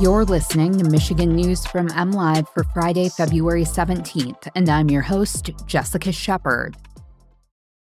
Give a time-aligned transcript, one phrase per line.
[0.00, 5.50] You're listening to Michigan News from MLive for Friday, February 17th, and I'm your host,
[5.66, 6.76] Jessica Shepard.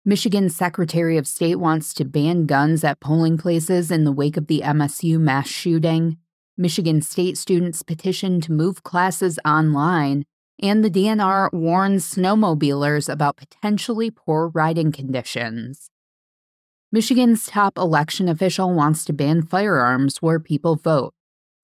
[0.05, 4.47] Michigan's Secretary of State wants to ban guns at polling places in the wake of
[4.47, 6.15] the MSU mass shooting.
[6.57, 10.23] Michigan State students petition to move classes online,
[10.61, 15.89] and the DNR warns snowmobilers about potentially poor riding conditions.
[16.93, 21.14] Michigan's top election official wants to ban firearms where people vote.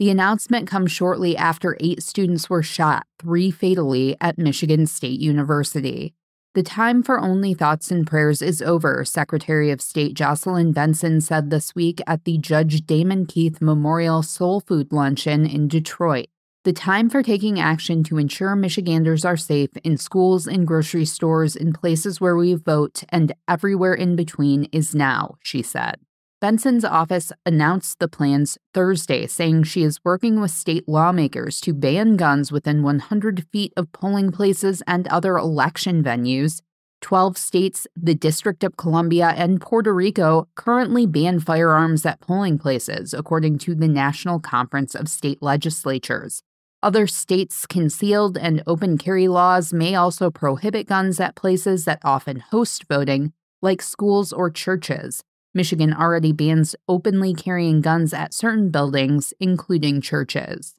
[0.01, 6.15] The announcement comes shortly after eight students were shot, three fatally, at Michigan State University.
[6.55, 11.51] The time for only thoughts and prayers is over, Secretary of State Jocelyn Benson said
[11.51, 16.29] this week at the Judge Damon Keith Memorial Soul Food Luncheon in Detroit.
[16.63, 21.55] The time for taking action to ensure Michiganders are safe in schools, in grocery stores,
[21.55, 25.99] in places where we vote, and everywhere in between is now, she said.
[26.41, 32.15] Benson's office announced the plans Thursday, saying she is working with state lawmakers to ban
[32.15, 36.63] guns within 100 feet of polling places and other election venues.
[37.01, 43.13] 12 states, the District of Columbia, and Puerto Rico currently ban firearms at polling places,
[43.13, 46.41] according to the National Conference of State Legislatures.
[46.81, 52.39] Other states' concealed and open carry laws may also prohibit guns at places that often
[52.39, 55.23] host voting, like schools or churches.
[55.53, 60.75] Michigan already bans openly carrying guns at certain buildings, including churches.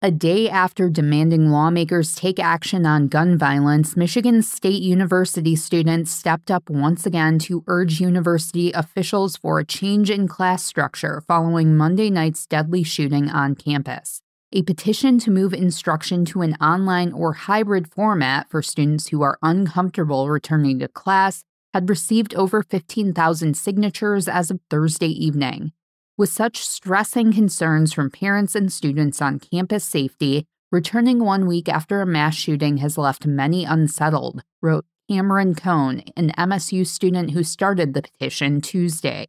[0.00, 6.50] A day after demanding lawmakers take action on gun violence, Michigan State University students stepped
[6.50, 12.10] up once again to urge university officials for a change in class structure following Monday
[12.10, 14.22] night's deadly shooting on campus
[14.52, 19.38] a petition to move instruction to an online or hybrid format for students who are
[19.42, 25.72] uncomfortable returning to class had received over 15,000 signatures as of Thursday evening.
[26.18, 32.00] With such stressing concerns from parents and students on campus safety, returning one week after
[32.00, 37.94] a mass shooting has left many unsettled, wrote Cameron Cohn, an MSU student who started
[37.94, 39.26] the petition Tuesday.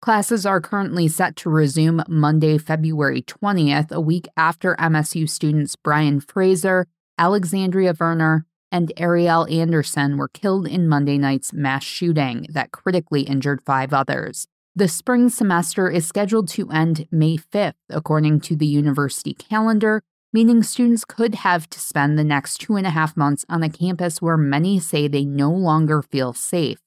[0.00, 6.20] Classes are currently set to resume Monday, February 20th, a week after MSU students Brian
[6.20, 6.88] Fraser,
[7.18, 13.60] Alexandria Verner, and Arielle Anderson were killed in Monday night's mass shooting that critically injured
[13.64, 14.48] five others.
[14.74, 20.02] The spring semester is scheduled to end May 5th, according to the university calendar,
[20.32, 23.68] meaning students could have to spend the next two and a half months on a
[23.68, 26.78] campus where many say they no longer feel safe.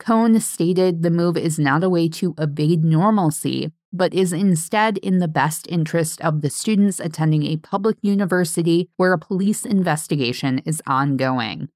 [0.00, 5.18] Cohn stated the move is not a way to evade normalcy, but is instead in
[5.18, 10.82] the best interest of the students attending a public university where a police investigation is
[10.86, 11.68] ongoing.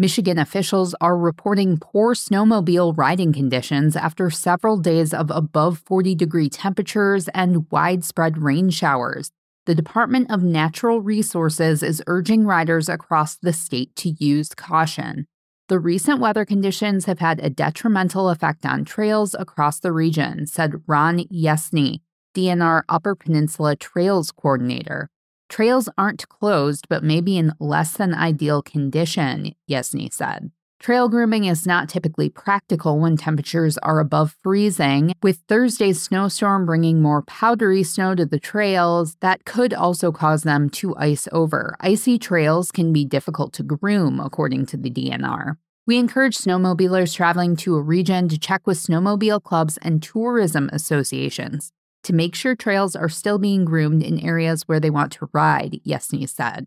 [0.00, 6.48] Michigan officials are reporting poor snowmobile riding conditions after several days of above 40 degree
[6.48, 9.30] temperatures and widespread rain showers.
[9.66, 15.26] The Department of Natural Resources is urging riders across the state to use caution.
[15.70, 20.82] The recent weather conditions have had a detrimental effect on trails across the region, said
[20.88, 22.00] Ron Yesney,
[22.34, 25.10] DNR Upper Peninsula Trails Coordinator.
[25.48, 30.50] Trails aren't closed, but may be in less than ideal condition, Yesney said.
[30.80, 37.02] Trail grooming is not typically practical when temperatures are above freezing, with Thursday's snowstorm bringing
[37.02, 41.76] more powdery snow to the trails that could also cause them to ice over.
[41.80, 45.58] Icy trails can be difficult to groom, according to the DNR.
[45.86, 51.72] We encourage snowmobilers traveling to a region to check with snowmobile clubs and tourism associations
[52.04, 55.80] to make sure trails are still being groomed in areas where they want to ride,
[55.86, 56.66] Yesney said.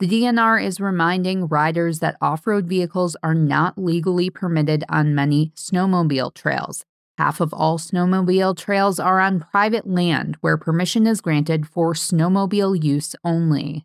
[0.00, 5.50] The DNR is reminding riders that off road vehicles are not legally permitted on many
[5.56, 6.84] snowmobile trails.
[7.16, 12.80] Half of all snowmobile trails are on private land where permission is granted for snowmobile
[12.80, 13.84] use only.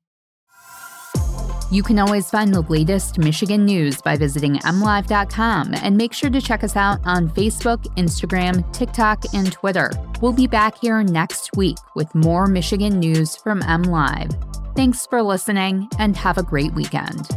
[1.72, 6.40] You can always find the latest Michigan news by visiting mlive.com and make sure to
[6.40, 9.90] check us out on Facebook, Instagram, TikTok, and Twitter.
[10.22, 14.53] We'll be back here next week with more Michigan news from MLive.
[14.75, 17.29] Thanks for listening and have a great weekend.